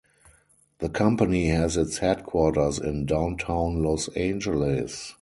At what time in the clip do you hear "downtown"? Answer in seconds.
3.05-3.83